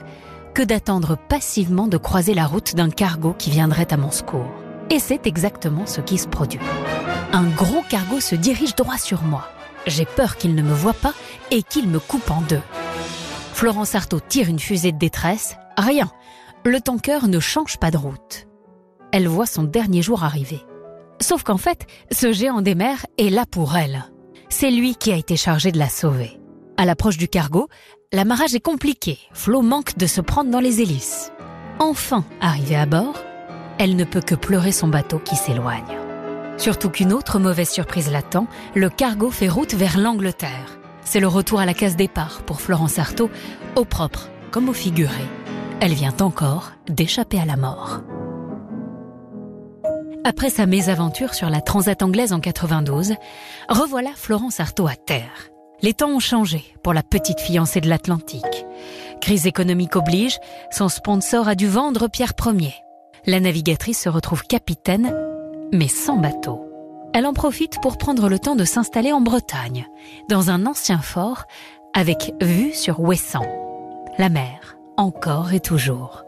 [0.54, 4.52] que d'attendre passivement de croiser la route d'un cargo qui viendrait à mon secours.
[4.90, 6.60] Et c'est exactement ce qui se produit.
[7.32, 9.48] Un gros cargo se dirige droit sur moi.
[9.88, 11.14] J'ai peur qu'il ne me voie pas
[11.50, 12.62] et qu'il me coupe en deux.
[13.62, 15.56] Florence Artaud tire une fusée de détresse.
[15.78, 16.10] Rien.
[16.65, 18.47] Le tanker ne change pas de route.
[19.12, 20.65] Elle voit son dernier jour arriver.
[21.21, 24.06] Sauf qu'en fait, ce géant des mers est là pour elle.
[24.50, 26.39] C'est lui qui a été chargé de la sauver.
[26.76, 27.67] À l'approche du cargo,
[28.12, 29.19] L'amarrage est compliqué.
[29.32, 31.32] Flo manque de se prendre dans les hélices.
[31.78, 33.24] Enfin arrivée à bord,
[33.78, 36.00] elle ne peut que pleurer son bateau qui s'éloigne.
[36.58, 40.81] Surtout qu'une autre mauvaise surprise l'attend, le cargo fait route vers l'Angleterre.
[41.04, 43.30] C'est le retour à la case départ pour Florence Artaud,
[43.76, 45.24] au propre comme au figuré.
[45.80, 48.02] Elle vient encore d'échapper à la mort.
[50.24, 53.16] Après sa mésaventure sur la Transat anglaise en 92,
[53.70, 55.50] revoilà Florence Artaud à terre.
[55.82, 58.66] Les temps ont changé pour la petite fiancée de l'Atlantique.
[59.20, 60.38] Crise économique oblige,
[60.70, 62.76] son sponsor a dû vendre Pierre Ier.
[63.26, 65.12] La navigatrice se retrouve capitaine,
[65.72, 66.71] mais sans bateau.
[67.13, 69.88] Elle en profite pour prendre le temps de s'installer en Bretagne,
[70.30, 71.43] dans un ancien fort,
[71.93, 73.45] avec vue sur Ouessant.
[74.17, 76.24] La mer, encore et toujours.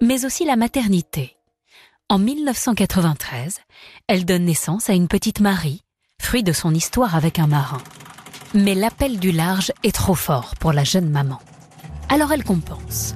[0.00, 1.36] Mais aussi la maternité.
[2.08, 3.58] En 1993,
[4.06, 5.82] elle donne naissance à une petite Marie,
[6.20, 7.82] fruit de son histoire avec un marin.
[8.54, 11.40] Mais l'appel du large est trop fort pour la jeune maman.
[12.08, 13.14] Alors elle compense.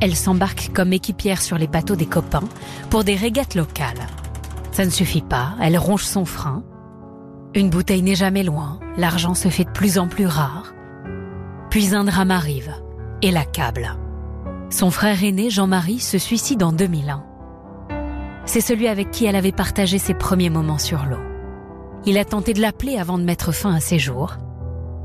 [0.00, 2.48] Elle s'embarque comme équipière sur les bateaux des copains
[2.88, 4.06] pour des régates locales.
[4.72, 6.64] Ça ne suffit pas, elle ronge son frein.
[7.54, 10.74] Une bouteille n'est jamais loin, l'argent se fait de plus en plus rare.
[11.70, 12.72] Puis un drame arrive
[13.20, 13.96] et l'accable.
[14.70, 17.22] Son frère aîné, Jean-Marie, se suicide en 2001.
[18.46, 21.20] C'est celui avec qui elle avait partagé ses premiers moments sur l'eau.
[22.06, 24.36] Il a tenté de l'appeler avant de mettre fin à ses jours.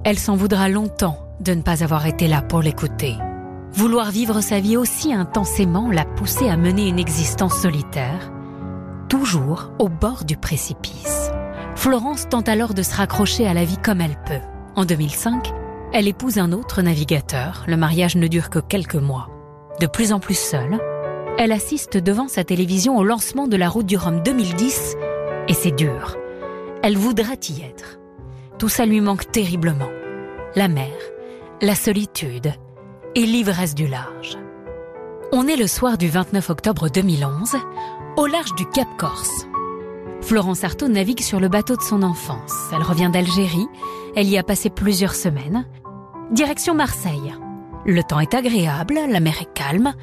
[0.03, 3.15] Elle s'en voudra longtemps de ne pas avoir été là pour l'écouter.
[3.73, 8.32] Vouloir vivre sa vie aussi intensément l'a poussée à mener une existence solitaire,
[9.08, 11.32] toujours au bord du précipice.
[11.76, 14.41] Florence tente alors de se raccrocher à la vie comme elle peut.
[14.76, 15.54] En 2005,
[15.93, 19.30] elle épouse un autre navigateur, le mariage ne dure que quelques mois.
[19.80, 20.80] De plus en plus seule,
[21.38, 24.96] elle assiste devant sa télévision au lancement de la route du Rhum 2010
[25.48, 26.17] et c'est dur.
[26.84, 28.00] Elle voudrait y être.
[28.58, 29.89] Tout ça lui manque terriblement.
[30.56, 30.93] La mer,
[31.62, 32.52] la solitude
[33.15, 34.38] et l'ivresse du large.
[35.32, 37.56] On est le soir du 29 octobre 2011,
[38.17, 39.47] au large du Cap Corse.
[40.21, 42.53] Florence Artaud navigue sur le bateau de son enfance.
[42.73, 43.67] Elle revient d'Algérie,
[44.15, 45.65] elle y a passé plusieurs semaines.
[46.32, 47.36] Direction Marseille.
[47.86, 49.93] Le temps est agréable, la mer est calme.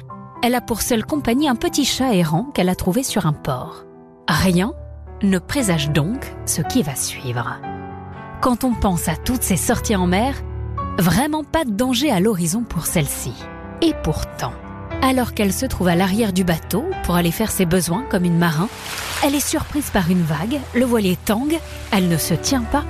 [0.41, 3.83] Elle a pour seule compagnie un petit chat errant qu'elle a trouvé sur un port.
[4.27, 4.73] Rien
[5.21, 7.59] ne présage donc ce qui va suivre.
[8.41, 10.35] Quand on pense à toutes ces sorties en mer,
[10.97, 13.33] vraiment pas de danger à l'horizon pour celle-ci.
[13.81, 14.53] Et pourtant,
[15.01, 18.37] alors qu'elle se trouve à l'arrière du bateau pour aller faire ses besoins comme une
[18.37, 18.69] marin,
[19.23, 21.59] elle est surprise par une vague, le voilier tangue,
[21.91, 22.83] elle ne se tient pas,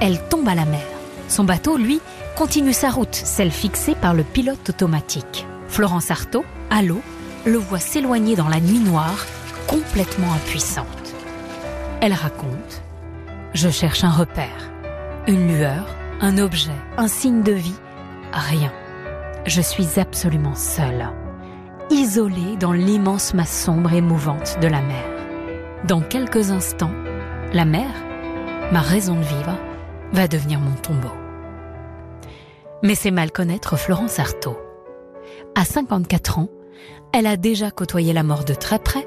[0.00, 0.86] elle tombe à la mer.
[1.28, 2.00] Son bateau, lui,
[2.36, 5.46] continue sa route, celle fixée par le pilote automatique.
[5.68, 7.02] Florence Artaud, à l'eau,
[7.44, 9.26] le voit s'éloigner dans la nuit noire,
[9.66, 10.86] complètement impuissante.
[12.00, 12.82] Elle raconte
[13.54, 14.70] Je cherche un repère,
[15.26, 15.86] une lueur,
[16.20, 17.78] un objet, un signe de vie,
[18.32, 18.72] rien.
[19.46, 21.08] Je suis absolument seule,
[21.90, 25.04] isolée dans l'immense masse sombre et mouvante de la mer.
[25.86, 26.94] Dans quelques instants,
[27.52, 27.90] la mer,
[28.72, 29.56] ma raison de vivre,
[30.12, 31.12] va devenir mon tombeau.
[32.82, 34.58] Mais c'est mal connaître Florence Artaud.
[35.54, 36.48] À 54 ans,
[37.12, 39.06] elle a déjà côtoyé la mort de très près,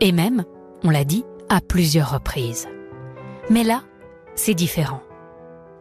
[0.00, 0.44] et même,
[0.84, 2.68] on l'a dit, à plusieurs reprises.
[3.48, 3.82] Mais là,
[4.34, 5.02] c'est différent.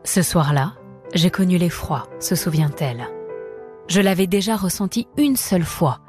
[0.03, 0.73] Ce soir-là,
[1.13, 3.07] j'ai connu l'effroi, se souvient-elle.
[3.87, 5.99] Je l'avais déjà ressenti une seule fois,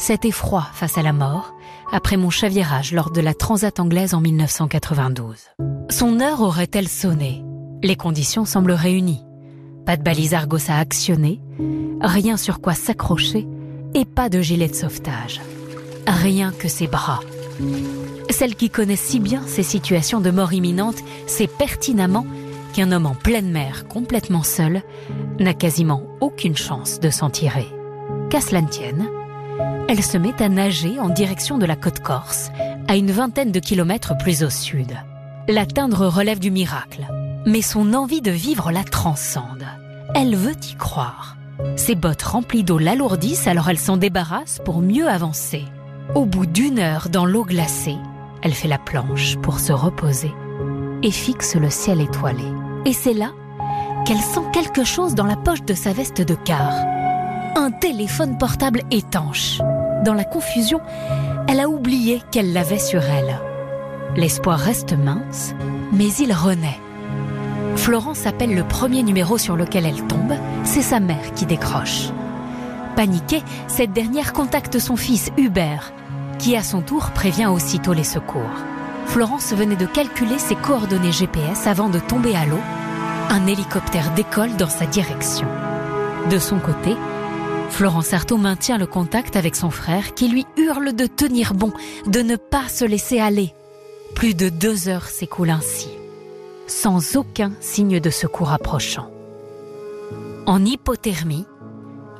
[0.00, 1.54] cet effroi face à la mort,
[1.92, 5.36] après mon chavirage lors de la Transat anglaise en 1992.
[5.90, 7.44] Son heure aurait-elle sonné?
[7.82, 9.22] Les conditions semblent réunies.
[9.84, 11.40] Pas de balise Argos à actionner,
[12.00, 13.46] rien sur quoi s'accrocher
[13.92, 15.42] et pas de gilet de sauvetage.
[16.06, 17.20] Rien que ses bras.
[18.30, 22.26] Celle qui connaît si bien ces situations de mort imminente sait pertinemment
[22.72, 24.82] qu'un homme en pleine mer, complètement seul,
[25.38, 27.66] n'a quasiment aucune chance de s'en tirer.
[28.30, 29.08] Qu'à cela ne tienne,
[29.88, 32.50] elle se met à nager en direction de la côte corse,
[32.86, 34.96] à une vingtaine de kilomètres plus au sud.
[35.48, 37.06] L'atteindre relève du miracle,
[37.44, 39.66] mais son envie de vivre la transcende.
[40.14, 41.36] Elle veut y croire.
[41.76, 45.64] Ses bottes remplies d'eau l'alourdissent alors elle s'en débarrasse pour mieux avancer.
[46.14, 47.96] Au bout d'une heure dans l'eau glacée,
[48.42, 50.32] elle fait la planche pour se reposer
[51.02, 52.44] et fixe le ciel étoilé.
[52.84, 53.32] Et c'est là
[54.06, 56.99] qu'elle sent quelque chose dans la poche de sa veste de quart.
[57.60, 59.58] Un téléphone portable étanche.
[60.02, 60.80] Dans la confusion,
[61.46, 63.38] elle a oublié qu'elle l'avait sur elle.
[64.16, 65.54] L'espoir reste mince,
[65.92, 66.80] mais il renaît.
[67.76, 70.32] Florence appelle le premier numéro sur lequel elle tombe,
[70.64, 72.08] c'est sa mère qui décroche.
[72.96, 75.92] Paniquée, cette dernière contacte son fils Hubert,
[76.38, 78.64] qui à son tour prévient aussitôt les secours.
[79.04, 82.62] Florence venait de calculer ses coordonnées GPS avant de tomber à l'eau.
[83.28, 85.46] Un hélicoptère décolle dans sa direction.
[86.30, 86.96] De son côté,
[87.70, 91.72] Florence Artaud maintient le contact avec son frère qui lui hurle de tenir bon,
[92.06, 93.54] de ne pas se laisser aller.
[94.14, 95.88] Plus de deux heures s'écoulent ainsi,
[96.66, 99.10] sans aucun signe de secours approchant.
[100.46, 101.46] En hypothermie,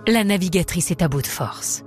[0.06, 1.84] la navigatrice est à bout de force.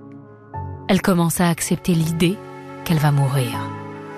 [0.88, 2.38] Elle commence à accepter l'idée
[2.86, 3.60] qu'elle va mourir.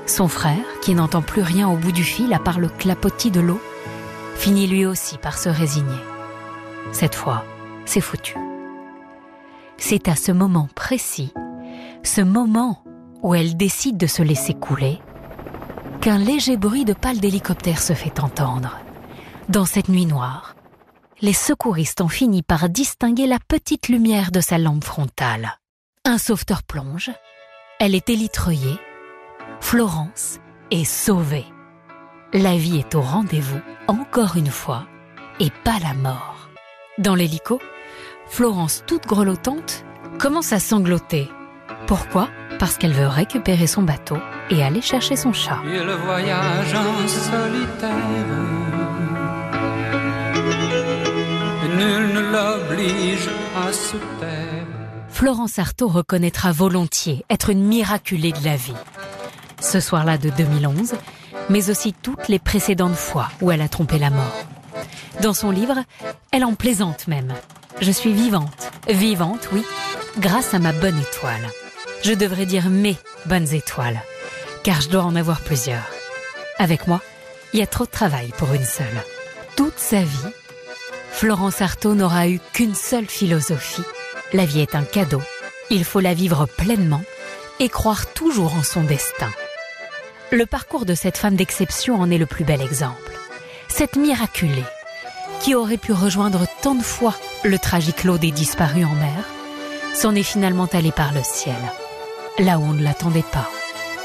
[0.05, 3.39] Son frère, qui n'entend plus rien au bout du fil à part le clapotis de
[3.39, 3.61] l'eau,
[4.35, 6.01] finit lui aussi par se résigner.
[6.91, 7.45] Cette fois,
[7.85, 8.35] c'est foutu.
[9.77, 11.33] C'est à ce moment précis,
[12.03, 12.83] ce moment
[13.21, 14.99] où elle décide de se laisser couler,
[16.01, 18.79] qu'un léger bruit de pales d'hélicoptère se fait entendre.
[19.49, 20.55] Dans cette nuit noire,
[21.21, 25.59] les secouristes ont fini par distinguer la petite lumière de sa lampe frontale.
[26.03, 27.11] Un sauveteur plonge,
[27.79, 28.79] elle est élitreillée,
[29.61, 30.39] Florence
[30.71, 31.45] est sauvée.
[32.33, 34.85] La vie est au rendez-vous, encore une fois,
[35.39, 36.49] et pas la mort.
[36.97, 37.59] Dans l'hélico,
[38.27, 39.85] Florence, toute grelottante,
[40.19, 41.29] commence à sangloter.
[41.87, 42.29] Pourquoi?
[42.59, 44.17] Parce qu'elle veut récupérer son bateau
[44.49, 45.59] et aller chercher son chat.
[45.65, 47.91] Et le voyage en solitaire.
[51.63, 54.65] Et nul ne l'oblige à se taire.
[55.09, 58.73] Florence Artaud reconnaîtra volontiers être une miraculée de la vie.
[59.61, 60.95] Ce soir-là de 2011,
[61.49, 64.45] mais aussi toutes les précédentes fois où elle a trompé la mort.
[65.21, 65.77] Dans son livre,
[66.31, 67.33] elle en plaisante même.
[67.81, 69.63] Je suis vivante, vivante, oui,
[70.19, 71.49] grâce à ma bonne étoile.
[72.03, 72.95] Je devrais dire mes
[73.25, 73.99] bonnes étoiles,
[74.63, 75.85] car je dois en avoir plusieurs.
[76.57, 77.01] Avec moi,
[77.53, 79.03] il y a trop de travail pour une seule.
[79.57, 80.31] Toute sa vie,
[81.11, 83.83] Florence Artaud n'aura eu qu'une seule philosophie.
[84.33, 85.21] La vie est un cadeau.
[85.69, 87.03] Il faut la vivre pleinement
[87.59, 89.31] et croire toujours en son destin.
[90.31, 93.13] Le parcours de cette femme d'exception en est le plus bel exemple.
[93.67, 94.63] Cette miraculée,
[95.45, 99.25] qui aurait pu rejoindre tant de fois le tragique lot des disparus en mer,
[99.93, 101.53] s'en est finalement allée par le ciel,
[102.39, 103.47] là où on ne l'attendait pas.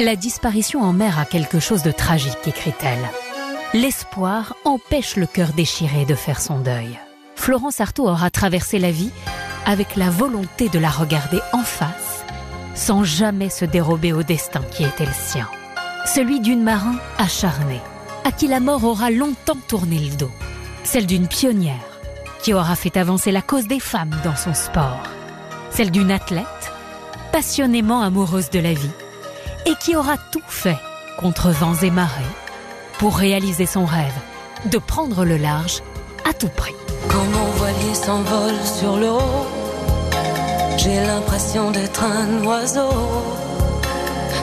[0.00, 3.08] La disparition en mer a quelque chose de tragique, écrit-elle.
[3.72, 6.98] L'espoir empêche le cœur déchiré de faire son deuil.
[7.36, 9.10] Florence Artaud aura traversé la vie
[9.64, 12.22] avec la volonté de la regarder en face,
[12.74, 15.48] sans jamais se dérober au destin qui était le sien.
[16.04, 17.80] Celui d'une marin acharnée,
[18.24, 20.30] à qui la mort aura longtemps tourné le dos.
[20.84, 21.74] Celle d'une pionnière,
[22.42, 25.02] qui aura fait avancer la cause des femmes dans son sport.
[25.70, 26.46] Celle d'une athlète,
[27.32, 28.90] passionnément amoureuse de la vie,
[29.66, 30.78] et qui aura tout fait,
[31.18, 32.22] contre vents et marées,
[32.98, 34.18] pour réaliser son rêve
[34.66, 35.82] de prendre le large
[36.28, 36.74] à tout prix.
[37.08, 39.20] Quand mon voilier s'envole sur l'eau,
[40.76, 42.90] j'ai l'impression d'être un oiseau,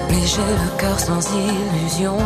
[0.09, 2.17] mais j'ai le cœur sans illusion.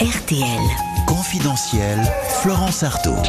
[0.00, 0.97] RTL.
[1.08, 3.22] Confidentiel, Florence Artaud.